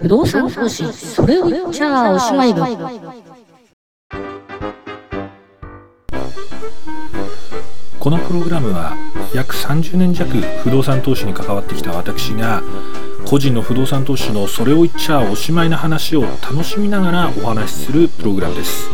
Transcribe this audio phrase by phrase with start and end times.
[0.00, 2.60] 不動産投資、それを言っちゃおしまい部。
[7.98, 8.96] このプログラムは
[9.34, 10.30] 約30年弱
[10.62, 12.62] 不動産投資に関わってきた私が
[13.26, 18.88] 個人の不動産投資のそれを言っちゃおしまいな話を楽しみながらお話しするプログラムです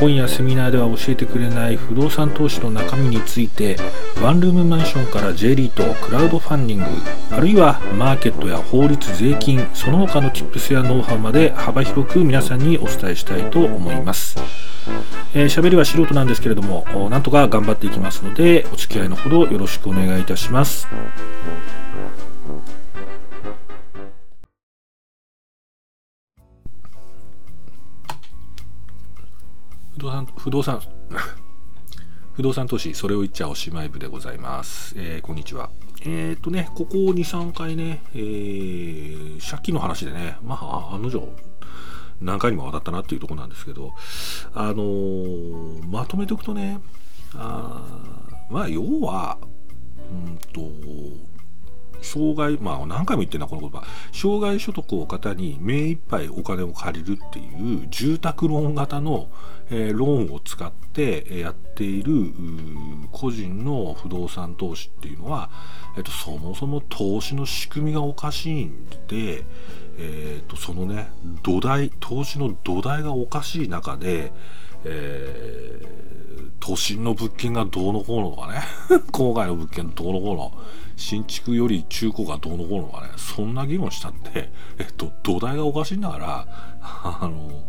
[0.00, 3.76] 本やセミナーでは教えてくれない不動産投資の中身について
[4.22, 6.86] ワンルームマンションから J リートクラウドファンディング
[7.30, 14.38] あるいはマーケットや法律税金その他の Tips やノウハウまで幅広く皆さんにお伝えしたいと思います。
[15.34, 20.88] えー、喋りは素人なんですけれどもなんとか頑張っていきますのでお付き合いのほどよろしくお願いいたします。
[30.00, 30.80] 動産不動産
[32.32, 35.70] 不動産投資それを言っちゃおしまい部でございます、えー、こんにちは。
[36.02, 41.28] えっ、とねここ23回ね、えー、借金の話でねまあ案の定
[42.22, 43.92] 何回にも当たったなっていうとこなんですけど、
[44.54, 46.80] あのー、まとめておくとね、
[47.34, 47.82] あ
[48.50, 49.38] まあ、要は、
[50.10, 50.60] うんと、
[52.02, 53.84] 障害、まあ何回も言ってるな、この言葉。
[54.12, 59.28] 障害所得を方に目いっぱいお金を借りるっていう住宅ローン型の、
[59.70, 62.12] えー、ローンを使ってやっている
[63.12, 65.50] 個人の不動産投資っていうのは、
[65.96, 69.44] えっと、そもそも投資の仕組みがおかしいんで、
[69.98, 71.10] えーと、そのね
[71.42, 74.32] 土台投資の土台がおかしい中で、
[74.84, 78.62] えー、都心の物件がどうのこうのとかね。
[79.12, 80.52] 郊外の物件どうのこうの。
[80.96, 83.12] 新築より中古がどうのこうのとかね。
[83.16, 86.46] そんな議論したって、えっと、土台がおかしいんだから
[86.82, 87.64] あの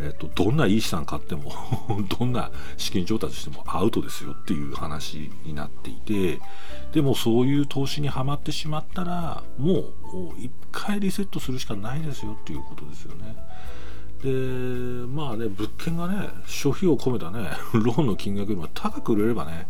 [0.00, 1.52] えっと、どんないい資産買っても
[2.18, 6.40] どんな資金調達してもアウトですよっていう話になっていて
[6.92, 9.84] でもそういう投資にはまってしまったらもう
[10.38, 13.36] 一回リセットするしかないですよっていうことですよね。
[14.22, 14.28] で
[15.08, 19.66] まあね物件がね諸費を込めたね ローンの金額よりも高く売れればね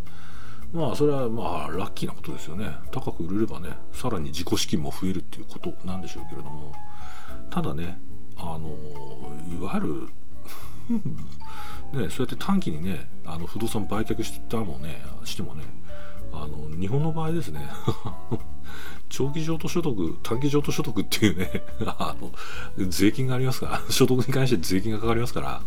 [0.72, 2.74] まあそれはまあラッキーなことですよね。
[2.90, 6.72] 高く売れればねさらに自己資金も増えるっていうことなんでしょうけれども。
[7.50, 8.00] ただね
[8.36, 8.70] あの
[9.58, 10.08] いわゆる
[11.92, 15.62] ね、そうやって短期にねあの不動産売却してたもねしてもね
[16.32, 17.68] あの日本の場合ですね。
[19.12, 22.32] 長期譲渡所得短期譲渡所得っていうね あの
[22.88, 25.62] 税金がありますから 所得に関して税金がかかりますから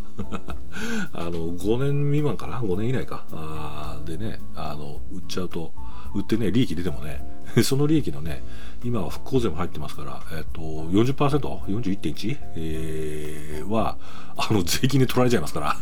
[1.14, 5.72] あの5年未満かな5年以内かあでねあの売っちゃうと
[6.16, 8.44] 売ってね利益出てもねその利益のね、
[8.84, 13.98] 今は復興税も入ってますから、えっと、40%、41.1、えー、は、
[14.36, 15.78] あの、税金で取られちゃいますから。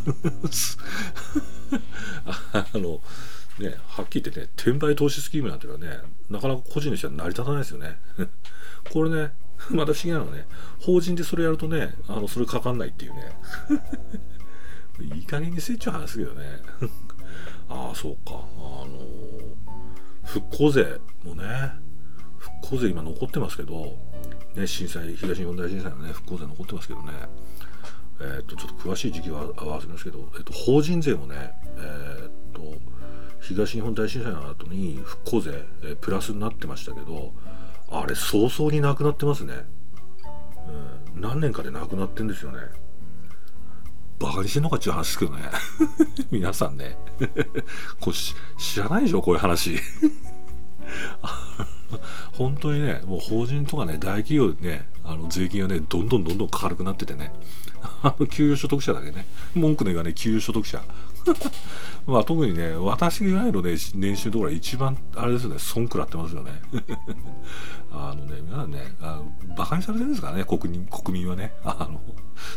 [2.54, 3.02] あの、
[3.60, 8.00] ね、はっきり言ってね、転売投資スキームなんていうのはね、なかなか個人としては成り立たないですよね。
[8.92, 9.34] これね、
[9.70, 10.48] また不思議なのはね、
[10.80, 13.32] 法人でそれやるとね、あの、それかかんないっていうね。
[15.16, 16.62] いい加減にせっちゃう話すけどね。
[17.68, 18.34] ああ、そうか。
[18.36, 19.00] あの
[20.24, 21.44] 復興税もね
[22.38, 23.98] 復興税今残ってますけど、
[24.56, 27.12] ね、震災東日本大震災のね復興税残ってますけどね
[28.22, 31.52] えー、とちょっと詳しい時期は合わせますけど、えー、と法人税もね、
[33.44, 35.66] 東日本大震災の後に復興税、
[36.00, 37.34] プラスになってましたけど
[37.90, 39.66] あれ早々になくなってますね、
[41.16, 42.60] うん、何年かでなくなってんですよね。
[44.20, 45.44] バカにしてんのかっていう話ですけどね。
[46.32, 46.98] 皆さんね。
[48.00, 48.34] こ知
[48.80, 49.78] らないでしょこういう話。
[52.32, 57.34] 本当にねもう法人とかね大企業でねあの税金がねどんどんどんどん軽くなっててね。
[58.02, 59.28] あの給与所得者だけね。
[59.54, 60.82] 文句の言わない給与所得者。
[62.06, 66.62] まあ特にね私がいわゆるね年収とか一番あれですよね損食らってますよね。
[67.92, 71.54] あのね皆さんねあのバカにされてるんですからね国民国民はね。
[71.64, 72.02] あの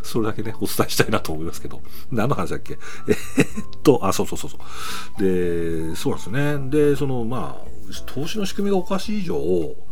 [0.03, 1.81] それだけねお伝えしたいなと思いますけど。
[2.11, 2.79] 何の話だっけ？
[3.09, 4.57] えー、っとあそうそうそうそ
[5.19, 5.23] う。
[5.23, 6.91] でそうなんですね。
[6.91, 7.67] でそのまあ
[8.07, 9.37] 投資の仕組みがおかしい以上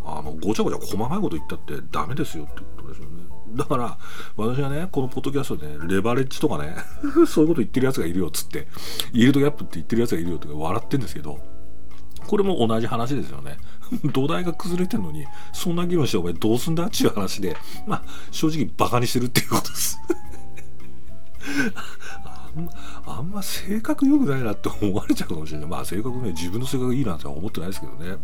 [0.05, 2.74] あのごちゃごちゃ細かいこと言ったってダメですよって。
[3.55, 3.99] だから
[4.37, 6.77] 私はねこのポッドキャストで、ね、レバレッジとかね
[7.27, 8.67] そういうこと言ってるやつがいるよっつって
[9.13, 11.39] イールドギャップって言ってるやつがいるよって笑ってんですけど
[12.27, 13.59] これも同じ話ですよね。
[14.13, 16.87] 土台が崩れてるのに、そんな議論してお前どうすんだ？
[16.87, 17.57] っていう話で、
[17.87, 19.99] まあ、正直バカにしてるっていうことです
[22.25, 22.73] あんま、
[23.07, 25.69] あんま性格良くないなって思われちゃうかもしれない。
[25.69, 28.17] まあ性格ね、自分の性格いいなんて思ってないですけどね。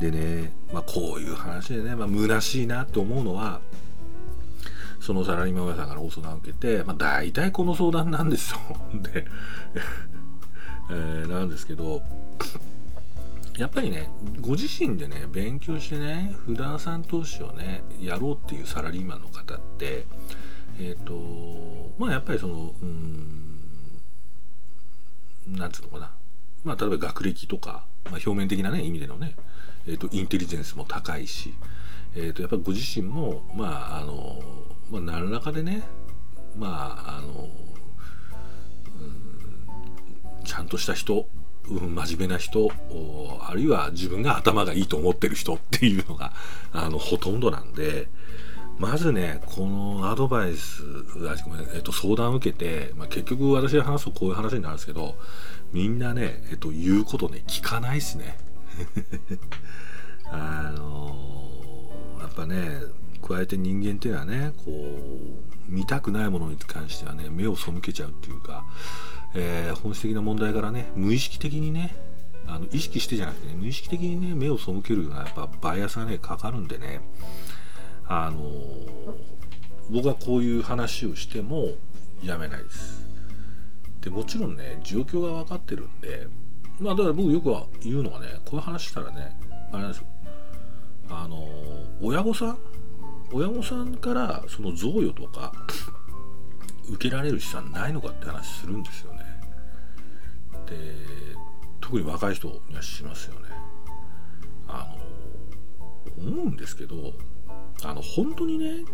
[0.00, 3.60] でね、まあこういう話でね、まあ虚しいなって思うのは、
[5.00, 8.58] そのサラリーマン親さんからお相談を受けて、まあ大体この相談なんですよ。
[9.02, 9.26] で、
[10.90, 12.02] えー、なんですけど、
[13.58, 14.10] やっぱりね
[14.40, 20.04] ご自身でね勉強してね不動産投資をねやろうっていうサラリーマンの方って
[20.78, 23.46] えっ、ー、とまあやっぱりそのうん
[25.48, 26.10] なんつうのかな
[26.64, 29.34] まあ例えば学歴とか、まあ、表面的なね意味でのね、
[29.86, 31.54] えーと、インテリジェンスも高いし、
[32.14, 34.42] えーと、やっぱりご自身もまああの、
[34.90, 35.82] まあ、何らかでね
[36.56, 37.48] まああの、
[40.44, 41.28] ちゃんとした人
[41.68, 42.70] うん、真面目な人
[43.40, 46.32] あるいは自分が頭がいいと思ってる人っていうのが
[46.72, 48.08] あのほとんどなんで
[48.78, 50.82] まずねこのアドバイス
[51.44, 55.16] ごめん、えっと、相談を受けて、まあ、結局私が話すとこういう話になるんですけど
[55.72, 58.38] みんなね、えっと、言うことね聞かないっすね。
[60.30, 61.90] あの、
[62.20, 62.80] やっぱね
[63.26, 68.64] 加えて人間っていうのはねこう見たくないものに関してはね目を背けちゃうっていうか
[69.38, 71.94] えー、本質的な問題からね無意識的にね
[72.46, 77.00] あの意識してじゃなくてね無意識的にね目を背けるようなやっぱバイアスがねかかるんでね
[78.08, 78.38] あの、
[79.90, 81.70] 僕はこういう話をしても
[82.22, 83.04] やめないです。
[84.00, 86.28] でもちろんね状況が分かってるんで
[86.78, 87.52] まあだから僕よく
[87.82, 89.36] 言うのはねこういう話したらね
[89.72, 90.06] あれなんですよ。
[91.08, 91.46] あの、
[92.00, 92.58] 親御さん
[93.32, 95.52] 親御さんからその贈与とか
[96.88, 99.24] 受けられる資産ないのかって話するんですよね
[100.66, 100.76] で
[101.80, 103.40] 特に若い人にはしますよね
[104.68, 104.88] あ
[106.18, 107.12] の思うんですけど
[107.84, 108.84] あの本当にね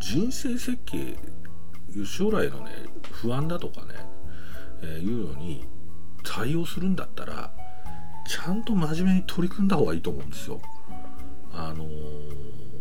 [0.00, 1.16] 人生設計
[2.04, 2.70] 将来のね
[3.12, 3.94] 不安だとかね、
[4.82, 5.66] えー、いうのに
[6.24, 7.52] 対応するんだったら
[8.26, 10.60] ちゃんと真面目に取り組んだ方がいいと思うんですよ。
[11.52, 12.71] あのー、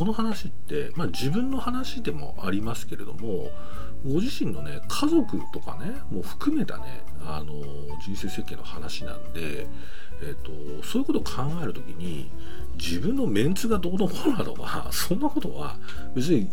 [0.00, 3.50] その話って、まあ、自分の話でもありますけれども
[4.02, 7.52] ご自身のね家族とかねもう含めたねあの
[8.02, 9.66] 人生設計の話なんで、
[10.22, 12.30] えーと、そういうことを考える時に
[12.78, 15.76] 自分のメンツがどうのこうのとかそんなことは
[16.14, 16.48] 別に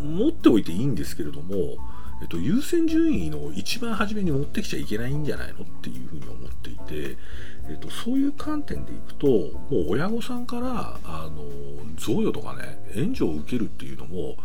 [0.00, 1.78] 持っておいていいんですけれども、
[2.22, 7.18] えっと、優先順位の一番初めに持ってきちゃいけないんじゃないのっていうふうに思っていて、
[7.68, 11.42] えっと、そういう観点でいくともう親御さんからあの
[11.96, 14.36] 贈与とかね援助を受けるっていうのも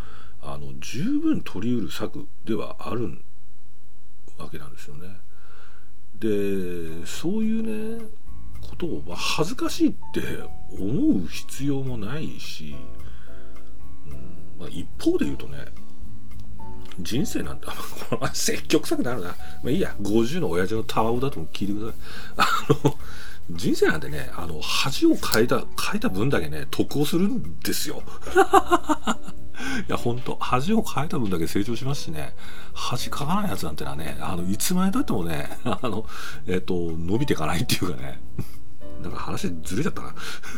[0.42, 3.18] あの十分取りうる策ではある
[4.38, 5.18] わけなんですよね。
[6.20, 8.06] でそういうね
[8.62, 10.22] ことを、まあ、恥ずかしいって
[10.78, 12.76] 思う必要もないし、
[14.08, 15.66] うんまあ、一方で言うとね
[17.00, 17.68] 人生なんて
[18.34, 19.30] 積極臭くなるな。
[19.30, 19.36] ま
[19.66, 19.96] あいいや。
[20.02, 22.80] 50の親父のたわうだとも聞いてください。
[22.82, 22.96] あの
[23.52, 28.04] 人生なんてねあの恥を変えた変えた分だけね得をするんですよ。
[29.88, 32.34] いや、ほんと、恥を変えた分だけ成長しますしね、
[32.74, 36.06] 恥かかないやつなんてのはね、あの、いつまでたってもね、あの、
[36.48, 38.20] えっ、と、伸びていかないっていうかね、
[39.02, 40.16] なんか話ずれちゃったな。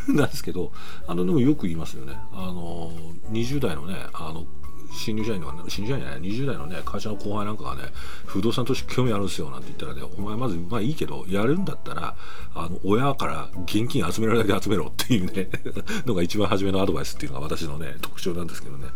[0.08, 0.72] なんですけど、
[1.08, 2.14] あの、でもよく言いますよね。
[2.34, 2.92] あの、
[3.32, 4.46] 20代のね、あの、
[4.92, 7.84] 新入社員の新入社員じゃない20代のね会社の後輩なんかがね
[8.26, 12.16] 不動産投資興味あるんですよなんて言ったらねお前まずまあいいけどやるんだったら
[12.54, 15.50] あの親から現金集められるだけ集めろっていうね
[16.06, 18.88] のが一番初めのアドバイスっていうのが私のね特徴なんですけどね。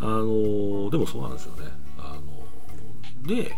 [0.00, 1.70] あのでもそうなんですよね。
[1.96, 2.16] あ
[3.22, 3.56] ので、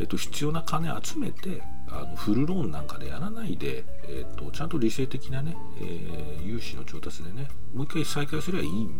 [0.00, 8.90] えっと、必要な金集めてあのフルローンなんかでやらないで、えっと、ちゃんと理性的なね、えー、融資の調達でねもう一回再開すればいいん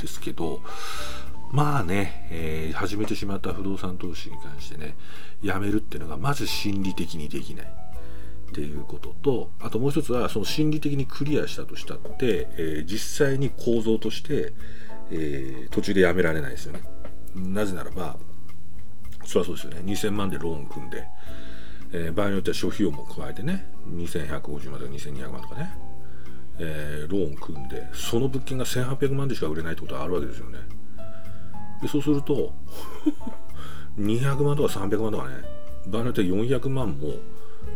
[0.00, 0.60] ですけど
[1.50, 4.94] まあね、えー、始めてしまった不動産投資に関してね、
[5.42, 14.52] やめるっていうのがまず心理的にできないっていうことと、あともう一つはその心理的にクリアしたとしたって、えー、実際に構造として、
[15.10, 16.82] えー、途中でやめられないですよね。
[17.34, 18.16] なぜならば、
[19.24, 19.80] そりゃそうですよね。
[19.84, 21.06] 2000万でローン組んで、
[21.92, 25.78] え、場合によっては諸費用も加えてね、2150万とか2200万とかね、
[26.58, 30.58] え、ローン組んで、その物件が1800万でしか売れないってことはあるわけですよね。
[31.82, 32.52] でそうすると
[33.98, 35.34] 200万とか300万とかね
[35.86, 37.14] 場合によっては400万も、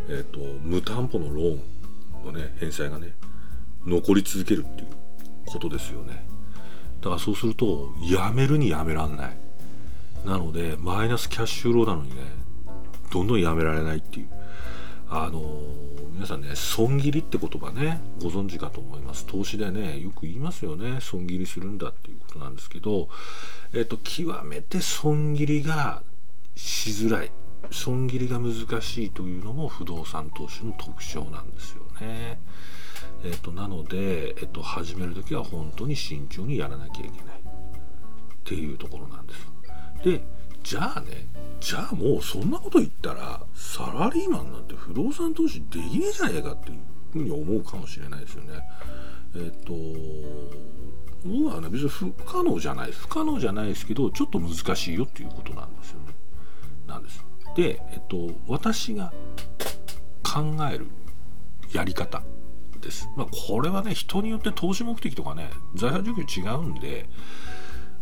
[0.07, 1.59] えーと、無担保のロー
[2.21, 3.13] ンのね返済がね
[3.85, 4.87] 残り続けるっていう
[5.45, 6.25] ことですよね。
[7.01, 9.37] だからそうするとやめるにやめらんない。
[10.25, 12.15] なのでマイナスキャッシュローなのにね
[13.11, 14.29] どんどんやめられないっていう。
[15.15, 15.41] あの
[16.11, 23.09] 皆さんね損切りって言葉ねご存知かと思います投資でねよく言いますよね損切りするんだっていうことなんですけど
[23.75, 26.01] えっと極めて損切りが
[26.55, 27.31] しづらい
[27.69, 32.39] 損切りが難しいというのも不動産投資の特徴なんですよね。
[33.23, 37.41] えっと、なので、えっと、始める時は本当に慎重にやらなきゃいけないっ
[38.43, 39.47] ていうところなんです。
[40.03, 40.23] で
[40.63, 41.27] じゃあね
[41.59, 46.79] じゃあもうそんなこと言ったらサラリーマンなんて不動産投資できねえじゃねえかっていう
[47.11, 48.59] ふうに思うかもしれないですよね。
[49.35, 49.73] えっ、と
[51.25, 56.13] 僕はね別に不可能じゃない不可能じゃないですけどちょっと難しいよっていうことなんですよね。
[56.87, 57.23] なんです。
[57.55, 59.13] で、えっと、私が
[60.23, 60.87] 考える
[61.71, 62.23] やり方
[62.81, 63.09] です。
[63.15, 67.07] まあ、これはね人によって投資目的とかね財産状況違うんで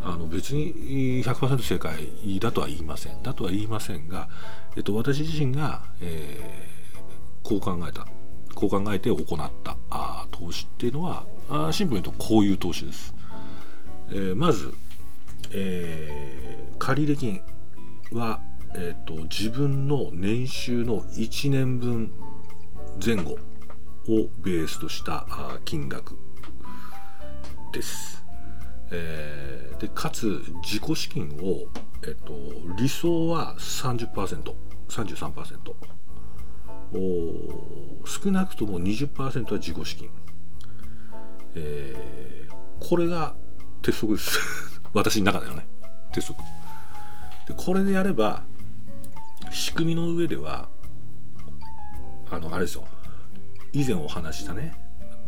[0.04, 3.22] あの別に100%正解だとは言いません。
[3.22, 4.30] だとは言いませんが、
[4.76, 8.08] えっと、私自身が、えー、こう考えた
[8.56, 13.14] こう考えて行ったあ投資っていうのはあシンプルに言うとこういう投資です。
[14.10, 14.74] えー、まず、
[15.52, 17.42] えー、借入金
[18.12, 18.42] は、
[18.76, 22.12] えーと、自分の年収の1年分
[23.04, 23.38] 前後を
[24.44, 25.26] ベースとした
[25.64, 26.18] 金額
[27.72, 28.21] です。
[28.92, 31.68] えー、でかつ自己資金を、
[32.04, 32.34] えっと、
[32.78, 35.74] 理想は 30%33%
[36.94, 40.10] お少なくとも20%は自己資金、
[41.56, 43.36] えー、これが
[43.82, 44.38] 鉄則です。
[44.94, 45.66] 私の中ではね。
[46.12, 46.42] 鉄則。
[47.48, 48.44] でこれでやれば
[49.50, 50.68] 仕組みの上では
[52.30, 52.86] あのあれですよ。
[53.72, 54.76] 以前お話したね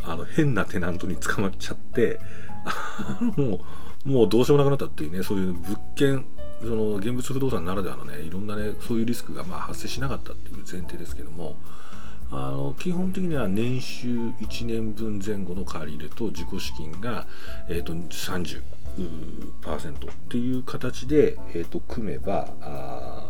[0.03, 2.19] あの変なテナントに捕まっちゃって
[3.37, 3.61] も
[4.05, 6.25] うもうどうしようもなくなったっていうねそういう物件
[6.61, 11.57] その現物不動産ならではのねいろんなねそういうリスクがまあ発生しなかったっていう前提ですけども
[12.31, 14.07] あの基本的には年収
[14.41, 17.27] 1年分前後の借り入れと自己資金が、
[17.69, 18.61] えーと、30%
[20.11, 23.23] っていう形で、えーと、組めばあ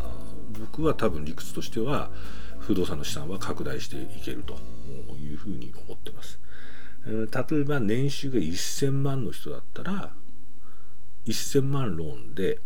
[0.71, 2.11] 僕は多分理屈としては
[2.59, 4.53] 不動産の資産は拡大していけると
[5.17, 5.73] いうふうに。
[7.05, 10.13] 例えば年収が1000万の人だったら
[11.25, 12.59] 1000万ローンで、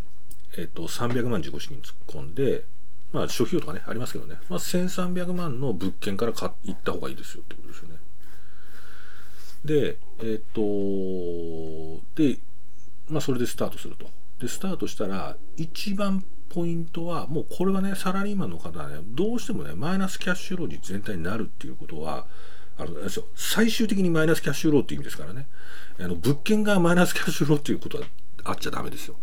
[0.58, 2.64] えっと、300万自己資金突っ込んで
[3.12, 7.96] まあ諸費用とかねありますけどね、まあ、1300万の物件から買った方がいいですよってことですよね。
[9.66, 10.62] でえっと
[12.16, 12.38] で
[13.10, 14.08] まあそれでスタートすると。
[14.40, 22.28] でスタートしたら一番ポイントはもうこれはねサラリーマンの方はねどうしてもねマイナスキャッシュロー率全体になるっていうことは
[22.78, 22.92] あの
[23.36, 25.48] 最終的にマイナスキャッシュローっていう意味ですからね
[26.00, 28.04] あの物件がマイナスキャッシュローっていうことは
[28.44, 29.16] あっちゃダメですよ。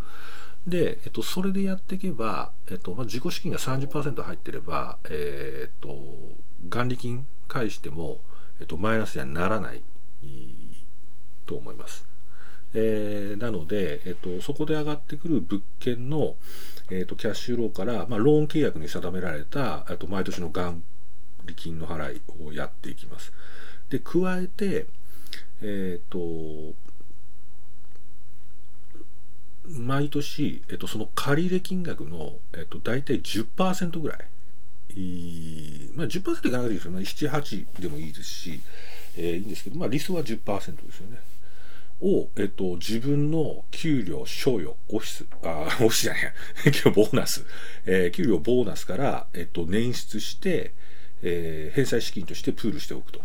[0.66, 5.96] で、えっと、それでやっていけば、えっとまあ、自己資金が30%入ってれば、えー、っと
[6.68, 8.20] 元利金返しても、
[8.60, 9.82] えっと、マイナスにはならない
[11.46, 12.06] と思います。
[12.72, 16.34] えー、なので、えっと、そこで上がってくる物件の、
[16.90, 20.82] えっと、キャッシュローから、まあ、ローン契約に定められた、えっと毎年の元
[21.44, 23.32] 利金の払いをやっていきます。
[23.90, 24.86] で、加えて、
[25.62, 26.74] えっと、
[29.68, 34.18] 毎年、えっと、その借入金額の、えっと、大体10%ぐらい、
[35.94, 37.00] まあ、10%いかなくていいですよね。
[37.00, 38.60] 7、8でもいいですし、
[39.16, 41.18] えー、いいんですけど、まあ、理想は10%ですよね。
[42.00, 46.32] を、えっと、自分の給料、賞与、オフィス、あ、オフィスじゃない、
[46.72, 47.44] 給料ボーナス、
[47.86, 50.74] えー、給料ボーナスから、えっと、捻出して、
[51.26, 53.20] えー、返済資金としてプールしておくと。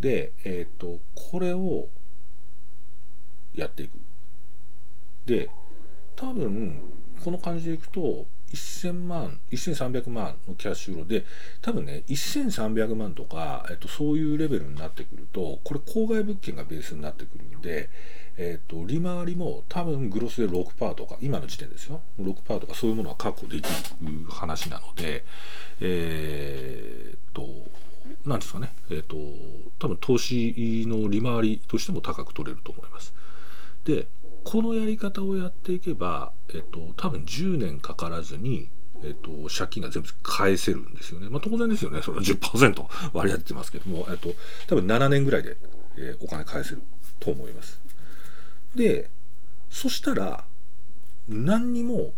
[0.00, 1.88] で、えっと、これを
[3.54, 3.92] やっていく。
[5.24, 5.48] で、
[6.16, 6.82] 多分、
[7.22, 11.24] この感じでいくと、1000万、1300万のキャッシュフローで、
[11.62, 17.88] 多分ね、1300万とか、えっと、そういうレベルになってくると、これ、郊外物件がベースになってくるんで、
[18.36, 23.68] えっと、利回りも多分グロスで6%とか、今の時点ですよ、6%とかそういうものは確保でき
[24.02, 25.24] る話なので、
[25.80, 27.48] えー、っと、
[28.28, 29.16] なんですかね、えっと、
[29.78, 33.14] 多分投資の利回りとしても高く取れると思います。
[33.84, 34.06] で、
[34.44, 38.68] このやり方をやっていけば、えっと、多分10年かからずに、
[39.02, 41.28] えっと、借金が全部返せるんですよね。
[41.28, 42.02] まあ、当然ですよね。
[42.02, 44.34] それは10%割り当ててますけども、えっと、
[44.66, 45.56] 多分7年ぐらいで、
[45.96, 46.82] えー、お金返せる
[47.20, 47.83] と思います。
[48.74, 49.10] で、
[49.70, 50.44] そしたら、
[51.28, 52.12] 何にも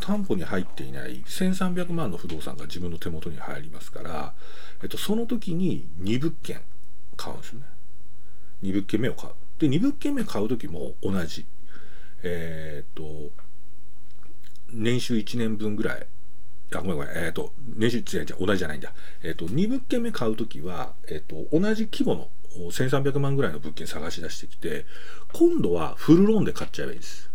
[0.00, 4.34] 担保に入っていない1300万の不動産が自分の手元に入りますから、
[4.82, 6.60] えっと、その時に2物件
[7.16, 7.66] 買うんですよね。
[8.62, 9.32] 2物件目を買う。
[9.58, 11.44] で2物件目買う時も同じ
[12.22, 13.30] えっ、と
[14.72, 16.06] 年収1年分ぐらい
[16.72, 24.84] あごめんごめんえっ、と年収違う違う同じじゃないんだえっ、と2物件目買う時はえっ、と同じ規模の1300万ぐらいの物件探し出してきて
[25.32, 27.30] 今度はフルローンで買っちゃえばいいです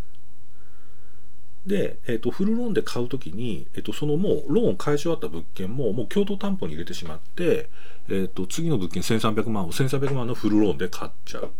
[1.65, 7.69] で、えーと、フルローンで買うときに、えーと、そのもうローン返し終わった物件ももう共同担保に入れてしまって、
[8.07, 11.51] えーと次の物件1300万を1300万のフルローンで買っちゃう。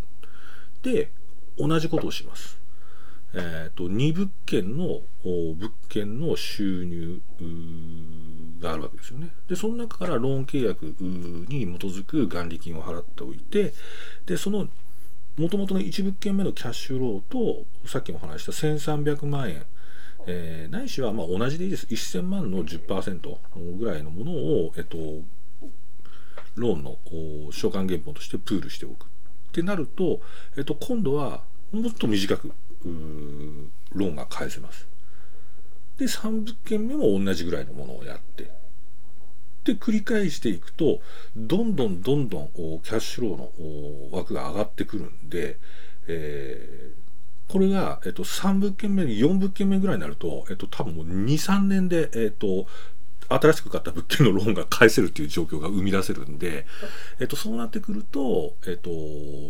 [0.84, 1.10] で
[1.58, 2.65] 同じことをします。
[3.38, 7.20] えーと、2物件の物件の収入
[8.62, 9.27] があるわけですよね。
[9.50, 10.86] で、その中からローン契約
[11.50, 13.74] に基づく元利金を払っておいて、
[14.25, 14.70] で、その
[15.38, 19.65] 元々の1物件目のキャッシュローと、さっきも話した1300万円、
[20.27, 21.88] えー、ないしはまあ同じでいいです。
[21.88, 23.38] 1000万の10%
[23.77, 24.98] ぐらいのものを、えっと、
[26.56, 26.98] ローンの
[27.51, 29.08] 償還原本としてプールしておく。
[29.08, 29.08] っ
[29.51, 30.22] てなると、
[30.56, 32.54] えっと、今度はもっと短く
[32.86, 34.88] ローンが返せます。
[35.98, 38.51] で、3物件目も同じぐらいのものをやって、
[39.63, 41.00] で、繰り返していくと、
[41.36, 45.58] どんどんどんどんキャッシュローの枠が上がってくるんで、
[46.08, 52.68] えー、これが、えっと、3物件目、4物件目ぐらいになると、えっと、多分もう2、3年で、えっと、
[53.29, 56.65] 新しく買った物件のローンが返せるっていう状況が生み出せるんで、
[57.20, 58.89] えっと、そうなってくると、えっと、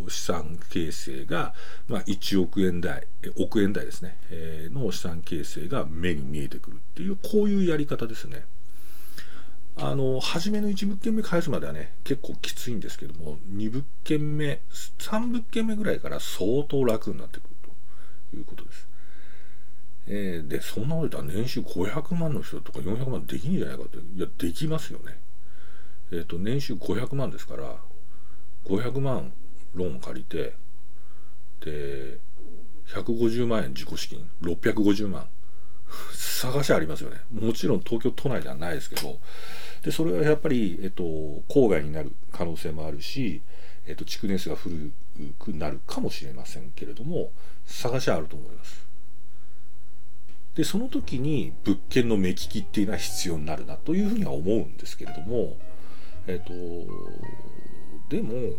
[0.08, 1.54] 資産形成が、
[1.88, 3.06] まあ、1億円台、
[3.38, 8.44] 億円台ですね、えー、の資産形成が目に見えてくるっていう、こういうやり方ですね。
[9.78, 14.60] あの、初めの1物件目返すまではね、結構きついんですけども、2物件目、
[14.98, 17.48] 3物件目ぐらいから相当楽になってくる
[18.30, 18.88] ということです。
[20.08, 23.98] えー、で、そんなこと言ったら年収500万の人とか400万できんじゃないかって。
[23.98, 25.18] いや、できますよね。
[26.12, 27.76] えっ、ー、と、年収500万ですから、
[28.66, 29.32] 500万
[29.74, 30.54] ローン借りて、
[31.64, 32.18] で、
[32.88, 35.28] 150万円自己資金、650万。
[36.12, 37.20] 探しありますよね。
[37.32, 39.18] もちろん東京都内ではないですけど、
[39.82, 41.04] で、それはやっぱり、えっと、
[41.48, 43.40] 郊外になる可能性もあるし、
[43.86, 44.92] えっと、築年数が古
[45.38, 47.32] くなるかもしれませんけれども、
[47.66, 48.86] 探しはあると思います。
[50.56, 55.56] でその時に物件の目利きっていうのは必要になるなというふうには思うんですけれども
[56.26, 56.52] えっ、と
[58.08, 58.54] でも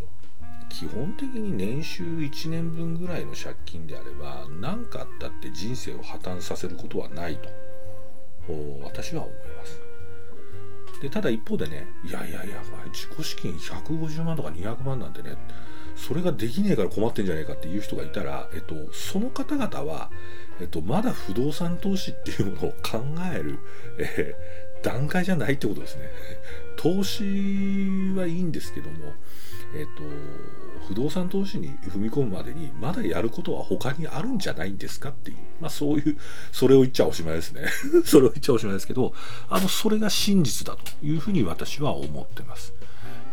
[0.70, 7.50] 基本的に年収1年分ぐらいの借金であれば何かあったって人生を破綻させることはないと
[8.84, 9.82] 私は思います。
[11.02, 15.36] でただ一方でねいやいやいや自己資金150万とか200万なんてね
[15.98, 20.12] それができねえから困ってんじゃねえかっていう人がいたら、えっと、その方々は、
[20.60, 23.60] えっと、まだ不動産投資っていうものを考える、
[24.00, 26.10] えー、段階じゃないってことですね。
[26.78, 27.24] 投資
[28.16, 29.14] はいいんですけども、
[29.76, 30.04] えっと、
[30.88, 36.18] 不動産投資に踏み込むまでに、まだやることは他にあるんじゃないんですかっていう、まあそういう、
[36.52, 37.64] それを言っちゃおしまいですね。
[38.06, 39.14] それを言っちゃおしまいですけど、
[39.50, 42.74] あの、それが真実だというふうに私は思ってます。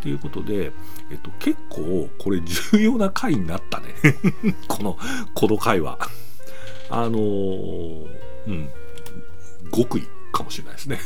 [0.01, 0.73] ということで、
[1.11, 2.41] えっと、結構これ
[2.73, 3.95] 重要な回になったね。
[4.69, 4.99] この、
[5.35, 5.99] この回は。
[6.97, 8.07] あのー、
[8.47, 8.71] うん、
[9.73, 11.01] 極意かもしれないですね。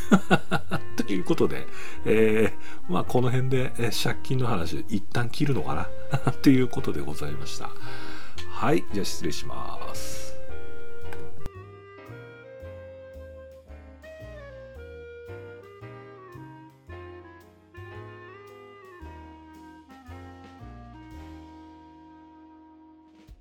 [0.97, 1.65] ということで、
[2.05, 5.73] えー、まあこの辺で、え借金の話一旦切るのか
[6.13, 6.31] な？
[6.43, 7.71] ということでございました。
[8.51, 10.28] はい、じゃあ失礼します。